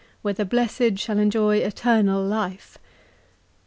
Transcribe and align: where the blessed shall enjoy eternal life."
where 0.23 0.33
the 0.33 0.43
blessed 0.43 0.97
shall 0.97 1.19
enjoy 1.19 1.57
eternal 1.57 2.25
life." 2.25 2.79